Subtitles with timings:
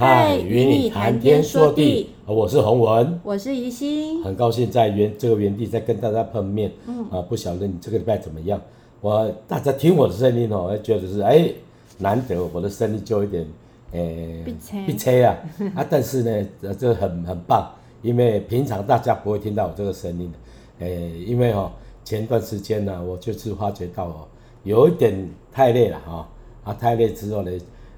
[0.00, 6.70] 嗨，与你谈天说地，我是洪文，我是宜心，很高兴在原这个原地再跟大家碰面。
[6.86, 7.04] 嗯。
[7.10, 8.60] 啊，不晓得你这个礼拜怎么样？
[9.00, 11.50] 我大家听我的声音哦，觉得是哎，
[11.98, 13.44] 难得我的声音就有点
[13.90, 14.44] 诶，
[14.86, 15.36] 鼻塞啊。
[15.74, 17.68] 啊，但是呢，这很很棒，
[18.00, 20.30] 因为平常大家不会听到我这个声音。
[20.78, 21.72] 的，诶，因为哦，
[22.04, 24.28] 前段时间呢，我就是发觉到哦，
[24.62, 26.28] 有一点太累了哈，
[26.62, 27.50] 啊，太累之后呢。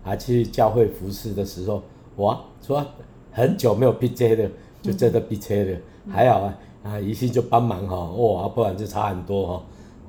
[0.03, 1.83] 啊，去教会服侍的时候，
[2.17, 2.85] 哇，说
[3.31, 9.63] 很久没有闭车了，就真的闭车了，嗯、还好啊，啊，一心就帮忙哈，哇，不然就差很多哈，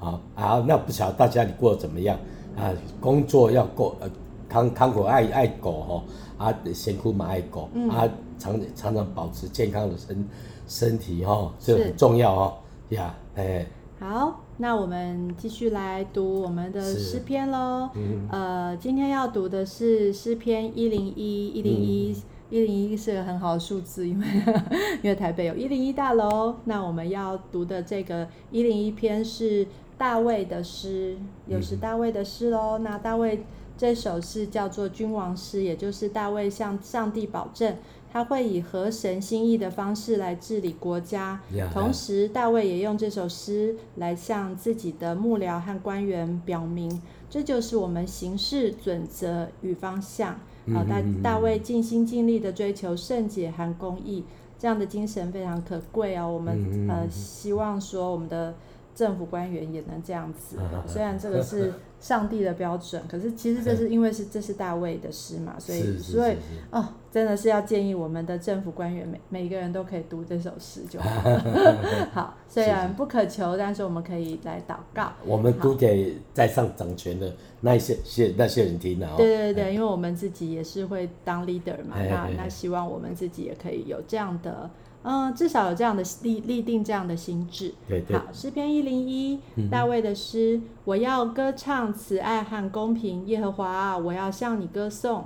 [0.08, 2.18] 啊啊，那不晓得大家你过得怎么样
[2.56, 2.72] 啊？
[3.00, 4.10] 工作要过呃，
[4.48, 6.04] 康康狗爱爱狗
[6.38, 10.30] 哈，啊，辛苦嘛爱狗，嗯、啊，常常常保持健康的身
[10.68, 12.58] 身体哈，这很重要哈，
[12.90, 13.66] 呀，哎。
[14.02, 17.88] 好，那我们继续来读我们的诗篇喽。
[17.94, 22.16] 嗯、呃，今天要读的是诗篇一零一，一零一，
[22.50, 24.26] 一零一是个很好的数字，因为
[25.04, 26.56] 因为台北有一零一大楼。
[26.66, 29.68] 那我们要读的这个一零一篇是
[30.00, 32.80] 大卫的诗，又是大卫的诗喽。
[32.80, 33.46] 那大卫
[33.78, 37.76] 这首诗叫做君王诗，也就是大卫向上帝保证。
[38.12, 50.34] 他会以合神心意的方式来治理国家，yeah, 同时大卫也用这首诗来向自己的幕僚和官员表明，这就是我们行事准则与方向。
[50.76, 54.24] 啊，大大卫尽心尽力的追求圣洁和公义，
[54.60, 56.32] 这样的精神非常可贵哦。
[56.32, 58.54] 我们呃希望说我们的。
[58.94, 66.36] 政府官员也能这样子，虽然这个是 上帝的标准，可是其实这是因为是这是大卫的诗嘛，所以所以
[66.72, 71.22] 哦，真的是要建议我们的政府官员每每个人都可以读这首诗就好。
[72.12, 75.12] 好，虽然不可求，但是我们可以来祷告。
[75.26, 79.14] 我们读给在上掌权的那一些些那些人听啊。
[79.16, 84.70] 对对对，因为我们自己也是会当 leader 嘛，那那希望我们自己也可以有这样的。
[85.04, 87.74] 嗯，至少有这样的立立定这样的心智。
[87.88, 88.16] 对对。
[88.16, 89.40] 好，诗篇一零一，
[89.70, 95.26] 大卫的诗，我要歌唱慈爱和公平，耶和华啊，我要向你歌颂。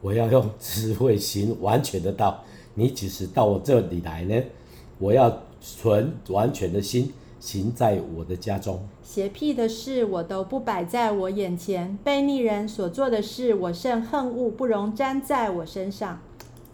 [0.00, 2.42] 我要用智慧行完全的道。
[2.74, 4.42] 你几时到我这里来呢？
[4.98, 8.80] 我要存完全的心行在我的家中。
[9.02, 16.20] 邪僻的事我都不摆在我眼前，悖逆人所做的事我甚恨恶，不容沾在我身上。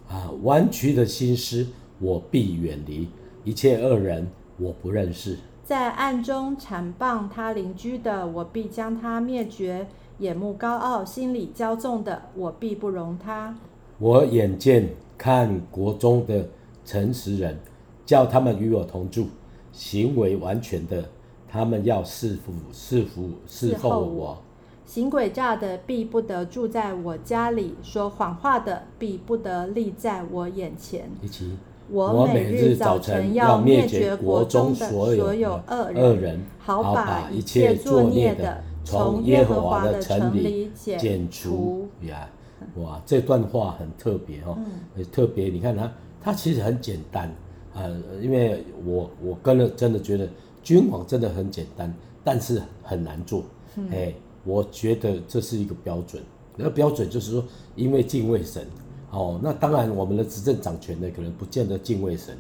[0.09, 1.67] 啊，弯曲的心思。
[2.03, 3.09] 我必远离
[3.45, 5.39] 一切恶人，我不认识。
[5.65, 9.87] 在暗中谗谤他邻居的，我必将他灭绝；
[10.19, 13.57] 眼目高傲、心里骄纵的，我必不容他。
[14.01, 16.49] 我眼见看国中的
[16.85, 17.57] 诚实人，
[18.05, 19.29] 叫他们与我同住，
[19.71, 21.09] 行为完全的，
[21.49, 24.43] 他们要侍服、侍服、侍候我。
[24.85, 31.09] 行诡诈的必不得住在我家里，说谎话的必不得立在我眼前。
[31.23, 31.53] 一起。
[31.91, 41.89] 我每日早晨要灭绝国中的所有恶人，好把一切作孽的从耶和华的城里剪除。
[42.03, 42.29] 呀，
[42.77, 44.57] 哇，这段话很特别哦，
[44.95, 45.49] 很特别。
[45.49, 47.35] 你看它，它其实很简单
[47.75, 47.91] 呃，
[48.21, 50.29] 因为我我跟了真的觉得
[50.63, 51.93] 君王真的很简单，
[52.23, 53.45] 但是很难做。
[53.91, 56.23] 哎，我觉得这是一个标准，
[56.57, 57.45] 那个标准就是说，
[57.75, 58.67] 因为敬畏神。
[59.13, 62.35] 哦，那当然，我们的执政掌权的可能不见得敬畏神，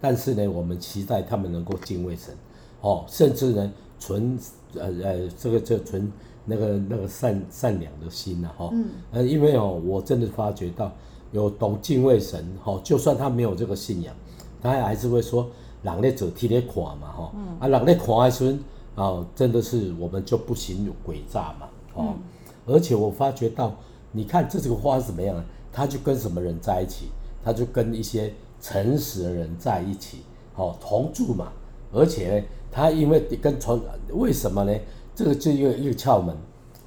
[0.00, 2.32] 但是呢，我们期待他们能够敬畏神，
[2.80, 4.38] 哦，甚至呢，存
[4.74, 6.10] 呃呃这个这存
[6.44, 10.92] 那个那个善善良的心呐，哈，嗯，呃，因为哦，我真的发觉到
[11.32, 14.14] 有懂敬畏神，哈，就算他没有这个信仰，
[14.62, 15.50] 他还是会说，
[15.82, 18.56] 人咧做天咧看嘛，哈，嗯，啊，人咧看的时
[18.94, 22.22] 候，啊，真的是我们就不行诡诈嘛，哦，嗯，
[22.66, 23.74] 而且我发觉到，
[24.12, 25.44] 你看这这个花是怎么样呢？
[25.72, 27.06] 他就跟什么人在一起？
[27.44, 30.18] 他就跟一些诚实的人在一起，
[30.54, 31.48] 哦，同住嘛。
[31.92, 33.80] 而且呢，他因为跟从，
[34.12, 34.72] 为什么呢？
[35.14, 36.36] 这个就一个一个窍门。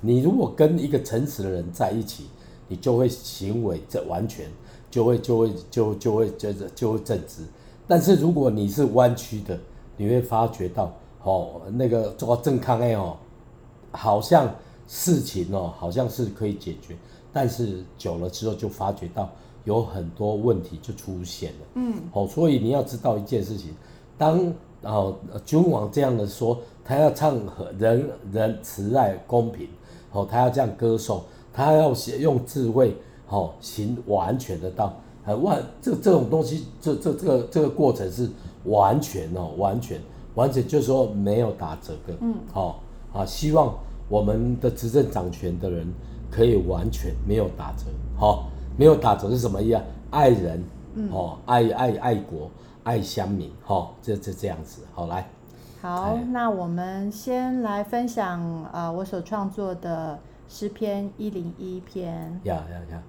[0.01, 2.27] 你如果跟一个诚实的人在一起，
[2.67, 4.49] 你就会行为这完全，
[4.89, 7.41] 就会就会就就会就就会正直。
[7.87, 9.59] 但是如果你是弯曲的，
[9.97, 10.91] 你会发觉到，
[11.23, 13.17] 哦，那个做正康哎哦，
[13.91, 14.55] 好像
[14.87, 16.95] 事情哦，好像是可以解决。
[17.35, 19.29] 但是久了之后，就发觉到
[19.65, 21.65] 有很多问题就出现了。
[21.73, 23.75] 嗯，好，所以你要知道一件事情，
[24.17, 24.53] 当
[24.83, 29.67] 哦君王这样的说，他要唱和人人慈爱公平，
[30.13, 31.21] 哦，他要这样歌颂，
[31.51, 32.95] 他要用智慧，
[33.27, 34.93] 哦，行完全的道，
[35.25, 38.29] 很万这这种东西，这这这个这个过程是
[38.63, 39.99] 完全哦，完全
[40.35, 42.13] 完全就是说没有打折的。
[42.21, 42.81] 嗯，好
[43.13, 43.77] 啊，希望
[44.07, 45.93] 我们的执政掌权的人。
[46.31, 47.85] 可以完全没有打折，
[48.17, 49.81] 好，没有打折是什么意思？
[50.11, 50.63] 爱人，
[50.95, 52.49] 嗯、哦，爱爱爱国，
[52.83, 55.27] 爱乡民，哦，这这这样子，好来。
[55.81, 62.39] 好，那我们先来分享啊、呃，我所创作的诗篇一零一篇。
[62.43, 63.03] 呀呀呀！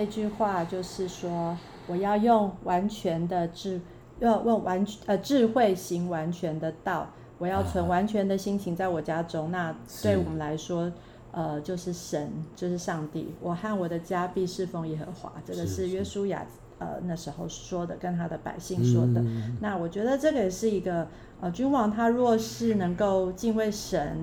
[0.00, 1.54] 这句话就是说，
[1.86, 3.78] 我要用完全的智，
[4.18, 7.06] 要用完呃智慧行完全的道。
[7.36, 9.50] 我要存完全的心情在我家中。
[9.50, 10.90] 那对我们来说，
[11.32, 13.34] 呃，就是神，就是上帝。
[13.42, 15.34] 我和我的家必侍奉耶和华。
[15.44, 16.46] 这个是约书亚
[16.78, 19.20] 呃那时候说的，跟他的百姓说的。
[19.20, 21.06] 嗯、那我觉得这个也是一个
[21.42, 24.16] 呃君王，他若是能够敬畏神，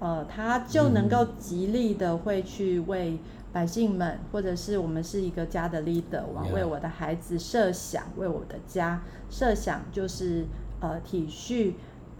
[0.00, 3.18] 呃，他就能够极力的会去为。
[3.52, 10.44] 百姓们，或者是我们是一个家的 leader，我为我的孩子设想为我的家设想，就是
[10.78, 11.72] 呃体恤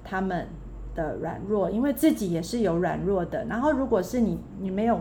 [0.02, 0.48] 他们
[0.92, 3.44] 的软弱，因为自己也是有软弱的。
[3.44, 5.00] 然后，如果是你，你没有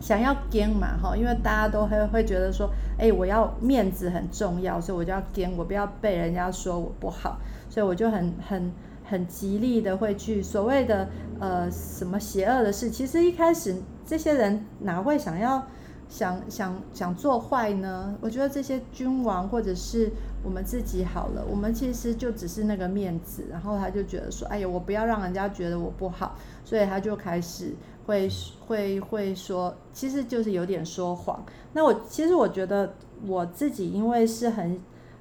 [0.00, 7.38] 想要 gain 嘛，哈，因为大家都会会觉得说，哎，我要面子很重要，所以我就要 gain，我不要被人家说我不好，
[7.68, 8.72] 所以我就很很
[9.12, 11.06] 很极力的会去所谓的
[11.38, 13.76] 呃什么邪恶的事，其实一开始。
[14.04, 15.64] 这些人哪会想要
[16.08, 18.14] 想想想做坏呢？
[18.20, 20.10] 我觉得这些君王或者是
[20.42, 27.74] 我们自己好了，我们其实就只是那个面子，然后他就觉得说，哎呀，我不要让人家觉得我不好，所以他就开始
[28.06, 28.28] 会
[28.66, 31.44] 会会说，其实就是有点说谎。
[31.72, 32.94] 那我其实我觉得
[33.26, 34.80] 我自己因为是很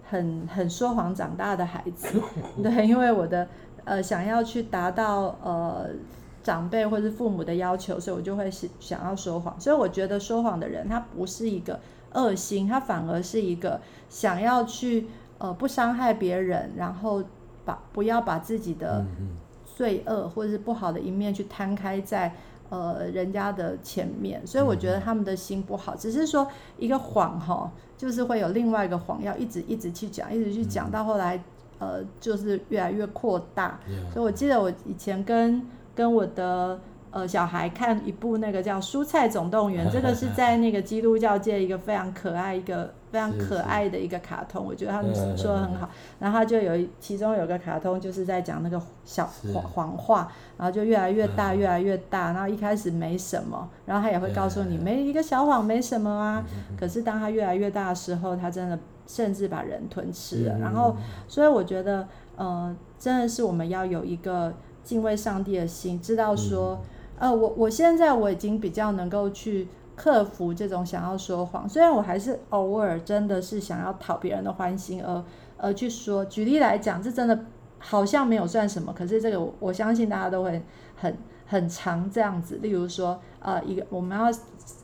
[0.09, 2.19] 很很说谎长大的孩子，
[2.61, 3.47] 对，因为我的
[3.85, 5.89] 呃想要去达到呃。
[6.43, 9.55] 长辈或是父母的要求，所以我就会想要说谎。
[9.59, 11.79] 所以我觉得说谎的人，他不是一个
[12.13, 15.05] 恶心，他反而是一个想要去
[15.37, 17.23] 呃不伤害别人，然后
[17.63, 19.05] 把不要把自己的
[19.63, 22.33] 罪恶或者是不好的一面去摊开在
[22.69, 24.41] 呃人家的前面。
[24.47, 26.47] 所以我觉得他们的心不好，只是说
[26.79, 31.39] 一个谎哈，就是会有另外一个谎要一直一直去讲，一直去讲到后来
[31.81, 33.77] 呃就是越来越扩大。
[34.13, 35.61] 所以我记得我以前跟
[35.93, 36.79] 跟我的
[37.11, 45.89] 呃小孩看一部那个叫《蔬菜总动员》， 这个是在那个基督教界一个非常可爱、一个非常可爱的一个卡通，我觉得他们 说的很好。
[46.19, 52.31] 然后他就有其中有个卡通就是在讲那个小谎谎话，然后就越来越大，越来越大。
[52.31, 56.43] 然后一开始没什么，然后他也会告诉你，没一个小谎没什么啊。
[56.79, 60.57] 可是当他越来越大的时候，他真的甚至把人吞吃了。
[60.59, 60.95] 然后，
[61.27, 64.53] 所以我觉得，呃，真的是我们要有一个。
[64.83, 66.81] 敬畏上帝的心，知道说，
[67.21, 71.69] 呃，我我现在我已经比较能够去克服这种想要说谎。
[71.69, 75.23] 虽然我还是偶尔真的是想要讨别人的欢心而
[75.55, 76.25] 而去说。
[76.25, 77.39] 举例来讲，这真的
[77.77, 80.63] 好像没有算什么，可是这个我，我相信大家都会
[80.95, 82.55] 很很常这样子。
[82.63, 84.35] 例如说，呃，一个我们要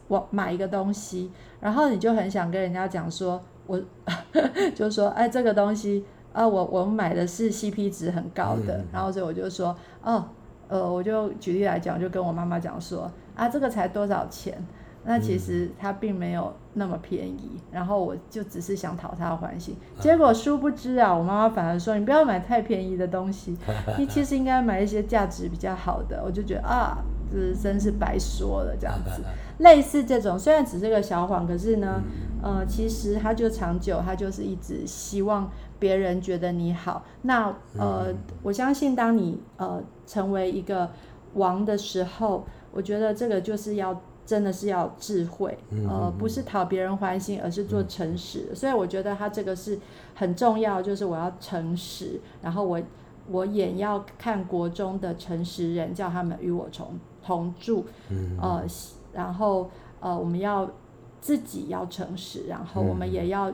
[0.07, 3.81] 我买一个东西，然后你就很想跟人家讲说，我
[4.75, 6.05] 就是说，哎，这个东西。
[6.33, 10.23] 啊，我我买的是 CP 值很高的，嗯、然后所以我就说，哦，
[10.67, 14.57] 呃，我就举例来讲，就跟我妈妈讲说，啊，这个才多少钱？
[15.09, 23.55] 那其实它并没有那么便宜，嗯、然后我就只是想讨她的欢心，结果殊不知啊，我妈妈反而说，你不要买太便宜的东西，
[23.97, 26.21] 你其实应该买一些价值比较好的。
[26.25, 26.97] 我就觉得啊，
[27.31, 29.23] 这真是白说了这样子。
[29.59, 32.01] 类似这种，虽然只是个小谎，可是呢，
[32.41, 35.49] 呃，其实他就长久，他就是一直希望。
[35.79, 40.89] 别人觉得你好，那呃，嗯、我相信当你呃成为一个
[41.35, 48.47] 王的时候，我觉得这个就是要真的是要智慧，嗯、呃，不是讨别人欢心，而是做诚实。
[48.49, 49.77] 嗯、所以我觉得他这个是
[50.15, 52.81] 很重要，就是我要诚实，然后我
[53.29, 58.63] 我也要看国中的诚实人，叫他们与我同同住，嗯、呃，
[59.13, 59.69] 然后
[59.99, 60.69] 呃，我们要
[61.19, 63.51] 自己要诚实，然后我们也要。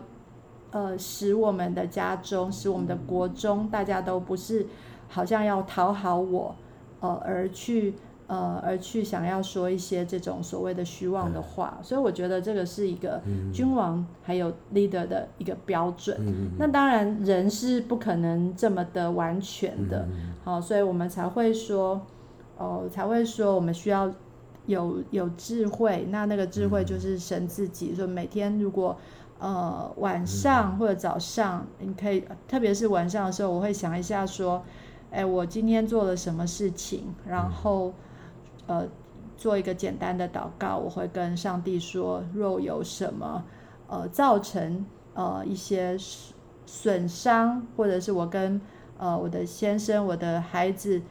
[0.76, 4.66] 呃，使我们的家中，使我们的国中，大家都不是
[5.08, 6.56] 好像要讨好我，
[7.00, 7.94] 呃，而去
[8.26, 11.76] 呃，而去想要说一些这种所谓的虚妄的话。
[11.78, 13.22] 嗯、所以我觉得这个是一个
[13.54, 16.18] 君王还有 leader 的一个标准。
[16.20, 20.08] 嗯、那当然，人是不可能这么的完全的，
[20.44, 22.02] 好、所以我们才会说，
[22.64, 24.12] 哦、呃，才会说我们需要
[24.66, 26.08] 有有智慧。
[26.10, 28.96] 那那个智慧就是神自己，说、嗯、每天如果。
[29.40, 34.64] 呃，晚上或者早上，你可以，特别是晚上的时候，我会想一下说，
[35.12, 37.92] 哎，我今天做了什么事情，然后，
[38.68, 38.88] 呃，
[39.36, 43.44] 做一个简单的祷告，我会跟上帝说，若有什么，
[43.90, 45.98] 呃，造成呃一些
[46.66, 48.62] 损伤，或者是我跟
[48.98, 51.02] 呃我的先生、我的孩子，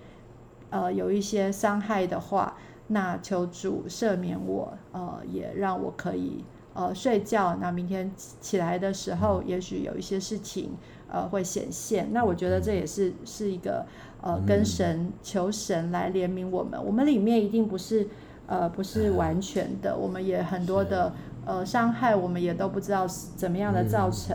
[0.72, 2.56] 呃有一些伤害的话，
[2.88, 6.44] 那求主赦免我，呃，也让我可以。
[6.74, 8.10] 呃，睡觉，那明天
[8.40, 10.70] 起来的时候，也许有一些事情，
[11.06, 12.08] 呃，会显现。
[12.12, 13.84] 那我觉得这也是是一个，
[14.22, 16.82] 呃，跟神求神来怜悯我们。
[16.82, 18.08] 我们里面一定不是，
[18.46, 21.12] 呃，不是完全的， 我们也很多的，
[21.44, 24.34] 呃，伤害，我们也都不知道是怎么样的造成，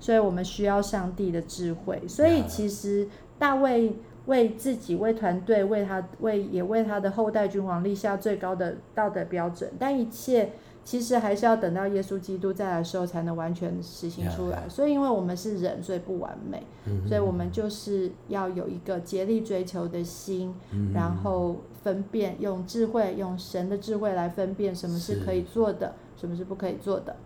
[0.00, 2.02] 所以我们需要上帝的智慧。
[2.08, 3.94] 所以其实大卫
[4.26, 10.50] 为自己、为团队、为他、为也为他的后代君王立下最高的道德标准，但一切。
[10.86, 14.68] 其实还是要等到耶稣基督再来的时候，才能完全实行出来。
[14.68, 16.62] 所以，因为我们是人，所以不完美。
[17.08, 20.54] 所以我们就是要有一个竭力追求的心，
[20.94, 27.16] 然后分辨，用智慧，用神的智慧来分辨什么是可以做的，什么是不可以做的。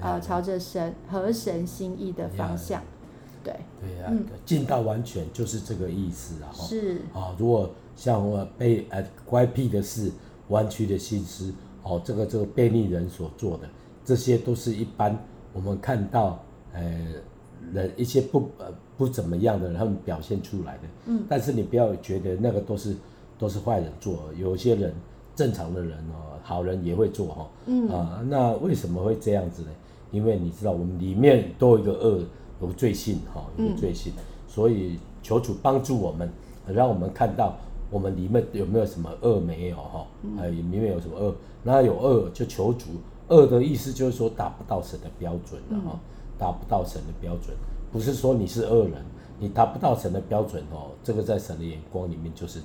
[0.00, 2.80] 呃，朝着神和神心意的方向。
[3.42, 3.54] 对。
[3.80, 4.12] 对呀，
[4.44, 6.52] 进到完全就是这个意思啊。
[6.52, 6.98] 是。
[7.12, 10.10] 啊，如果像我被呃乖僻的事，
[10.48, 11.52] 弯曲的心思。
[11.84, 13.68] 哦，这个这个悖逆人所做的，
[14.04, 15.18] 这些都是一般
[15.52, 16.40] 我们看到，
[16.72, 16.82] 呃，
[17.72, 20.82] 人一些不呃不怎么样的人他们表现出来的。
[21.06, 21.24] 嗯。
[21.28, 22.94] 但是你不要觉得那个都是
[23.36, 24.94] 都是坏人做，有些人
[25.34, 27.50] 正常的人哦，好人也会做哈。
[27.66, 27.88] 嗯。
[27.88, 29.68] 啊，那为什么会这样子呢？
[30.12, 32.22] 因为你知道我们里面都有一个恶，
[32.62, 36.30] 有罪性哈，有罪性，嗯、所以求主帮助我们，
[36.66, 37.54] 让我们看到。
[37.90, 40.06] 我们里面有没有什么恶没有哈？
[40.38, 41.34] 呃，里面有什么恶？
[41.62, 42.86] 那有恶就求主。
[43.28, 46.00] 恶的意思就是说达不到神的标准的哈，
[46.38, 47.54] 达不到神的标准，
[47.92, 48.94] 不是说你是恶人，
[49.38, 50.92] 你达不到神的标准哦。
[51.04, 52.60] 这个在神的眼光里面就是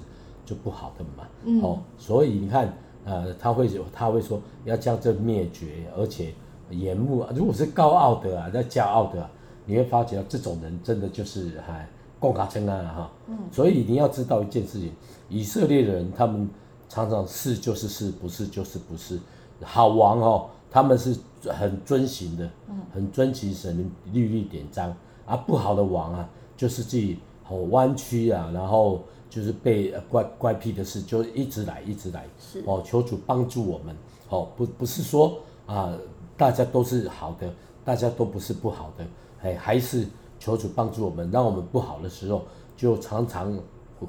[0.45, 1.61] 就不好的嘛。
[1.61, 2.73] 哦，所以你看，
[3.03, 6.33] 呃，他会他会说要将这灭绝，而且
[6.69, 9.29] 眼目如果是高傲的啊，那骄傲的，
[9.67, 11.87] 你会发觉这种人真的就是还。
[12.19, 13.11] 共卡称啊哈，
[13.51, 14.91] 所以你要知道一件事情，
[15.29, 16.49] 以色列人他们
[16.89, 19.19] 常常是就是是，不是就是不是。
[19.61, 24.91] 好王哦，他们是很遵行的，嗯很遵行神的律例典章。
[25.27, 32.25] 啊，不好的王啊，就是自己好弯曲啊，然后就是被怪怪癖的事就一直来一直来。
[32.39, 33.95] 是哦，求主帮助我们。
[34.29, 35.95] 哦，不不是说啊，
[36.35, 37.47] 大家都是好的，
[37.85, 39.05] 大家都不是不好的，
[39.41, 40.07] 哎，还是。
[40.39, 42.43] 求主帮助我们，让我们不好的时候
[42.75, 43.51] 就常常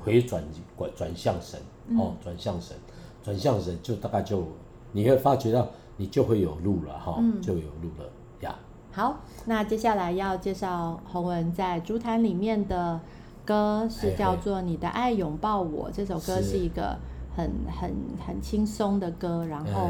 [0.04, 0.44] 回转
[0.76, 1.58] 转转向神，
[1.99, 2.76] 哦，转向神，
[3.25, 4.47] 转向神，就大概就
[4.92, 5.66] 你会发觉到
[5.97, 8.04] 你就会有路了哈，嗯、就有路了
[8.42, 8.54] 呀。
[8.92, 13.00] 好，那接下来要介绍洪文在竹坛里面的
[13.47, 15.88] 歌，是叫做《你的爱拥抱我》。
[15.92, 16.94] 这首歌是一个
[17.38, 17.95] 很很
[18.26, 19.88] 很轻松的歌，然后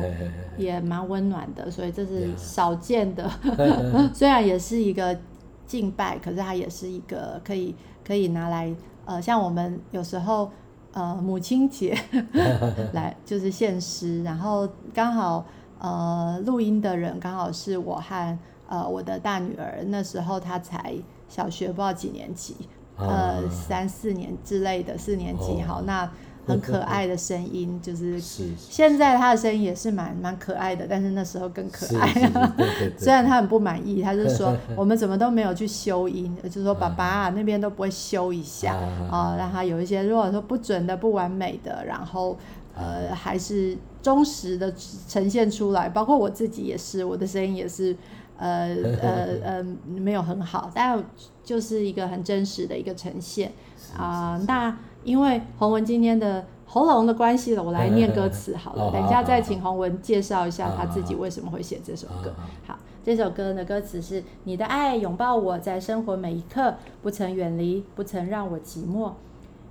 [0.59, 3.26] 也蛮温暖的，所以这是少见的。
[4.12, 5.19] 虽然也是一个
[5.67, 7.75] 敬拜，可是它也是一个可以
[8.07, 8.71] 可以拿来
[9.07, 10.50] 呃，像我们有时候
[10.93, 11.97] 呃母亲节
[12.93, 15.47] 来就是献诗，然后刚好
[15.78, 18.38] 呃录音的人刚好是我和
[18.69, 20.95] 呃我的大女儿，那时候她才
[21.31, 22.55] 小学不知道几年级，
[22.99, 26.11] 呃三四年之类的四年级，好那。
[26.49, 28.19] 很可爱的声音，就是
[28.59, 32.12] 现在他的声音也是蛮蛮可爱的，但是那时候更可爱。
[32.99, 38.75] 虽然他很不满意，他就说 我们怎么都没有去修音，就是说爸爸啊那边都不会修一下
[39.11, 42.37] 啊，让他有一些如果说不准的、不完美的，然后
[42.75, 44.73] 呃还是忠实的
[45.07, 45.88] 呈现出来。
[45.88, 47.95] 包括我自己也是，我的声音也是
[48.38, 51.02] 呃呃呃 没有很好，但
[51.43, 53.52] 就是一个很真实的一个呈现
[53.97, 54.40] 啊。
[54.47, 54.76] 那
[55.09, 58.93] 因为洪文今天的喉咙的关系了，我来念歌词好了。
[58.93, 62.35] 等一下再请洪文介绍一下他自己为什么会写这首歌。
[62.67, 69.12] 好，这首歌的歌词是：你的爱拥抱我在生活每一刻，不曾远离，不曾让我寂寞。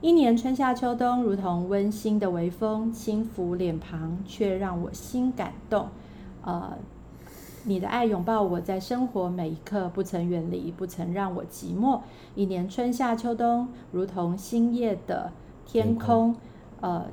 [0.02, 5.88] 一年春夏秋冬，如同温馨的微风轻抚脸庞，却让我心感动。
[6.44, 6.74] 呃。
[7.68, 12.00] 你的爱拥抱我在生活每一刻，不曾远离，不曾让我寂寞。
[12.34, 15.30] 一年春夏秋冬，如同星夜的
[15.66, 16.34] 天空，
[16.80, 17.06] 呃，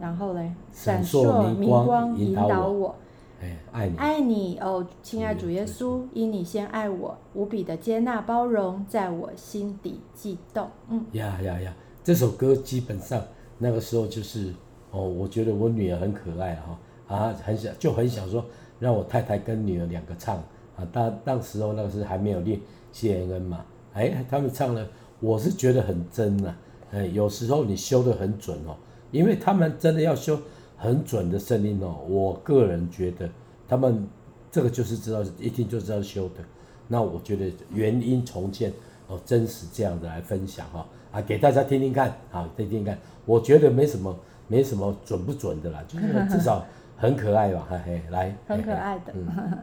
[0.00, 2.94] 然后嘞，闪烁明光引导我。
[3.42, 10.66] 哎，爱你，爱你哦，亲爱主耶稣，因你先爱我，无比的接纳包容，在我心底悸动。
[10.88, 13.22] 嗯，呀呀呀，这首歌基本上
[13.58, 14.54] 那个时候就是
[14.90, 16.78] 哦，我觉得我女儿很可爱哈，
[17.14, 18.42] 啊，很想就很想说。
[18.78, 20.36] 让我太太跟女儿两个唱
[20.76, 22.60] 啊，当当时候那个是还没有练
[22.94, 24.86] CNN 嘛，哎，他们唱了，
[25.18, 26.56] 我是觉得很真呐、啊，
[26.92, 28.76] 哎，有时候你修得很准哦，
[29.10, 30.38] 因为他们真的要修
[30.76, 33.28] 很准的声音哦，我个人觉得
[33.66, 34.06] 他们
[34.50, 36.44] 这个就是知道一听就知道修的，
[36.86, 38.72] 那我觉得原音重建
[39.08, 46.64] 哦，真实这样的来分享哈，啊，给大家听听看，啊，听听看，我觉得没什么没什么准不准的啦，就是至少。
[46.98, 49.12] 很可爱吧，嘿嘿，来，很可爱的。
[49.14, 49.58] 嗯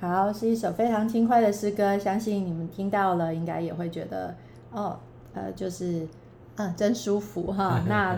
[0.00, 4.32] 好，是一首非常轻快的诗歌，相信你们听到了，应该也会觉得
[4.70, 4.96] 哦，
[5.34, 6.06] 呃，就是
[6.54, 7.82] 嗯，真舒服哈。
[7.88, 8.16] 那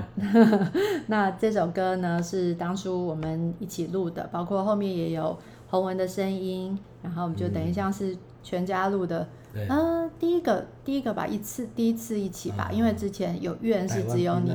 [1.08, 5.38] 那这首歌呢，是当初我们一起录的，包括后面也有
[5.70, 9.26] 洪文的声音，然后我们就等于像是全家录的。
[9.54, 14.54] 嗯、呃，第一个第一个吧，一次第一次一起吧，嗯、因为之前有怨是只有你。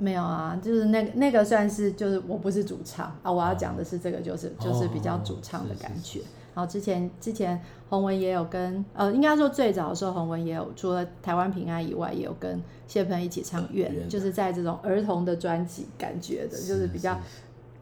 [0.00, 6.20] 没有啊，就是那个那个算是就是我不是主唱啊，我要讲的是这个就是、哦、就是比较主唱的感觉。
[6.54, 17.16] 然后之前之前洪文也有跟呃，应该说最早的时候洪文也有除了台湾平安以外，也有跟谢鹏一起唱《愿》，就是在这种儿童的专辑感觉的，就是比较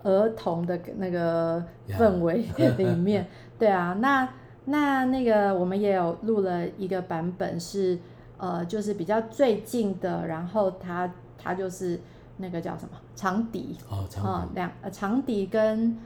[0.02, 2.44] 儿童的那个氛围
[2.76, 3.26] 里面。
[3.58, 4.28] 对啊，那
[4.66, 7.98] 那那个我们也有录了一个版本是
[8.36, 11.10] 呃，就是比较最近的，然后他。
[11.38, 12.00] 它就是
[12.38, 15.96] 那个叫什么长笛哦，长笛，嗯、两呃长笛跟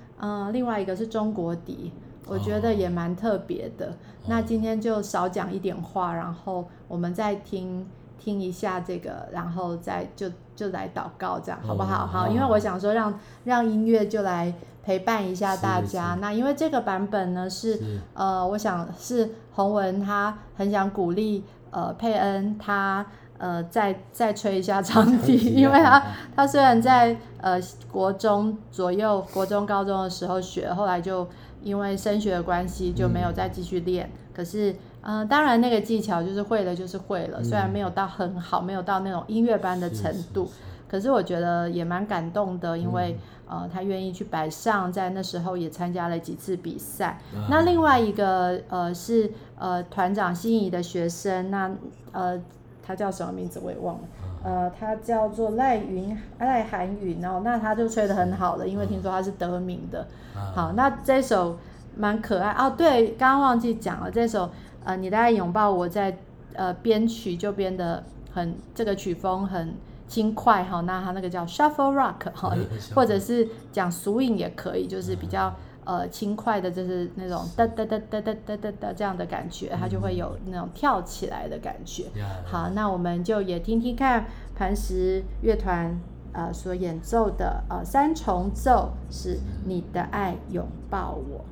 [0.53, 1.91] 另外一个是中国笛，
[2.27, 3.87] 我觉得也蛮特别的。
[3.89, 3.95] 哦、
[4.29, 7.87] 那今天就少讲一点话，然后我们再听
[8.19, 12.05] 听一下这个，然后再就就来祷告，这样好不好？
[12.05, 16.17] 哦、好，因为我想说让让音乐就来陪伴一下大家。
[16.21, 23.05] 那因为这个版本呢是，是呃，我想是洪文他很想鼓励呃佩恩他。
[23.43, 26.01] 呃，再再吹一下 长笛，因为他
[26.37, 31.27] 他虽然在呃国中左右、国中、高中的时候学，后来就
[31.61, 34.07] 因为升学的关系就没有再继续练。
[34.07, 37.43] 嗯、可是，嗯、呃，当然那个技巧就是会了，就是会了。
[37.43, 43.19] 虽然没有到很好，没有到那种音乐班的程度，是是是，可是我觉得也蛮感动的，因为、
[43.51, 47.19] 嗯、呃，他愿意去摆上，在那时候也参加了几次比赛。
[47.35, 51.69] 啊、那另外一个呃是呃团长心仪的学生，那
[52.13, 52.41] 呃。
[52.85, 54.01] 他叫什么名字我也忘了，
[54.43, 60.07] 呃，他叫做赖云赖涵云哦，那他就吹得很好了，因为听说他是得名的。
[60.55, 61.59] 好，那这首
[61.97, 64.51] 蛮可爱哦，对，刚刚忘记讲了，这首
[64.85, 66.17] 呃，你的爱拥抱我在
[66.55, 68.03] 呃编曲就编得
[68.35, 69.75] 很，这个曲风很
[70.09, 72.53] 轻快哈，那他那个叫 shuffle rock 哈，
[72.95, 75.55] 或者是讲 swing 也可以，就是比较。
[75.85, 82.05] 呃，轻快的，就是那种哒哒哒哒哒哒哒哒这样的感觉，它就会有那种跳起来的感觉。
[82.45, 85.99] 好，那我们就也听听看磐石乐团
[86.33, 91.45] 呃所演奏的呃三重奏，是你的爱拥抱我。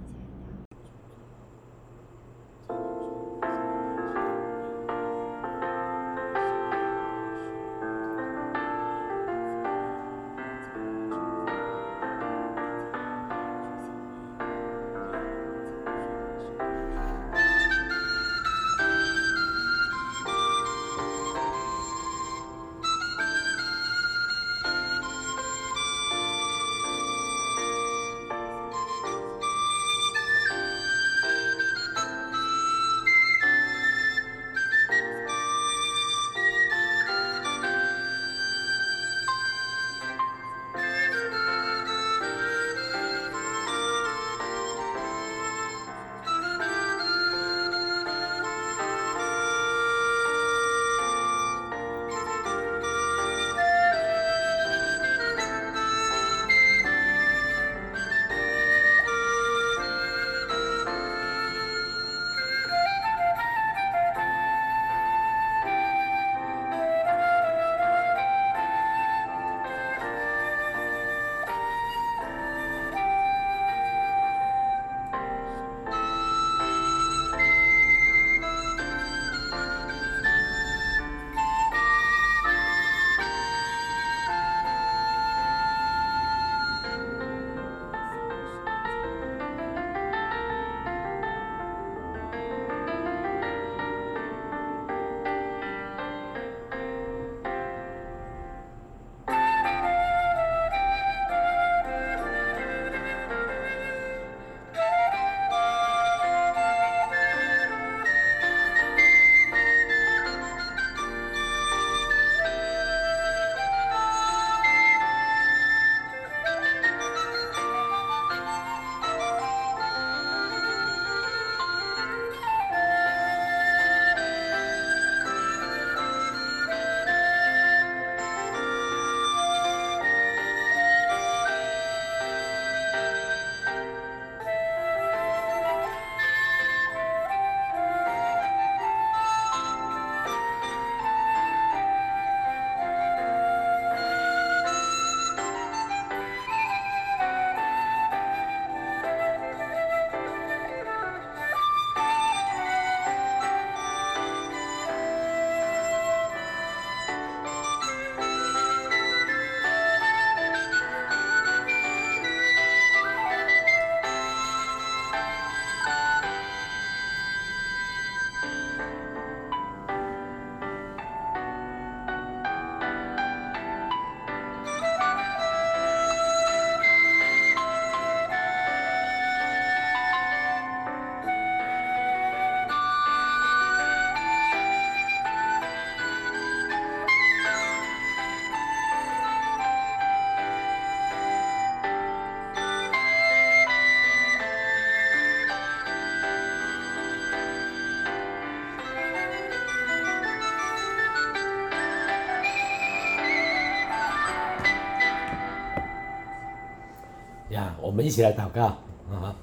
[208.01, 208.67] 一起来祷告
[209.13, 209.35] 啊！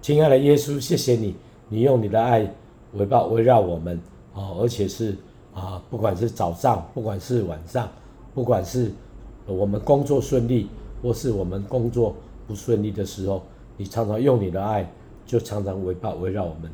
[0.00, 1.34] 亲爱的耶稣，谢谢你，
[1.68, 2.48] 你用你的爱
[2.92, 4.00] 围抱围绕我们
[4.34, 5.16] 哦，而且是
[5.52, 7.88] 啊，不管是早上，不管是晚上，
[8.34, 8.92] 不管是
[9.46, 10.68] 我们工作顺利，
[11.02, 12.14] 或是我们工作
[12.46, 13.42] 不顺利的时候，
[13.76, 14.88] 你常常用你的爱，
[15.26, 16.70] 就常常围抱围绕我们。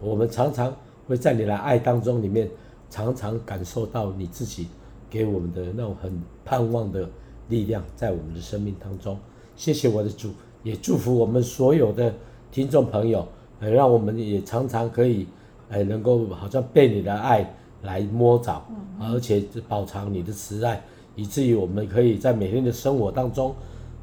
[0.00, 0.72] 我们常常
[1.08, 2.48] 会在你的爱当中里面，
[2.88, 4.68] 常常感受到你自己
[5.10, 7.08] 给我们的那种很盼望的
[7.48, 9.18] 力量，在我们的生命当中。
[9.58, 10.30] 谢谢我的主，
[10.62, 12.14] 也祝福我们所有的
[12.52, 13.26] 听众朋友，
[13.58, 15.26] 呃，让我们也常常可以，
[15.68, 18.62] 呃，能够好像被你的爱来摸着，
[19.00, 20.80] 而且饱尝你的慈爱，
[21.16, 23.52] 以至于我们可以在每天的生活当中，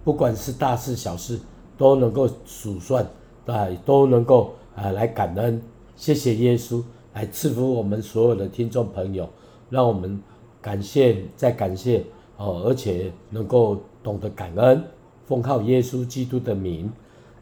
[0.04, 1.40] 不管是大事小事，
[1.78, 3.08] 都能够数算，
[3.46, 5.62] 啊，都能够啊来感恩。
[5.96, 9.30] 谢谢耶稣来赐福我们所有的听众朋友，
[9.70, 10.22] 让我们
[10.62, 12.04] 感谢再感谢
[12.36, 14.84] 哦，而且能够懂得感恩。
[15.28, 16.92] 奉靠耶稣基督的名，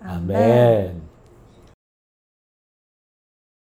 [0.04, 1.13] 阿门。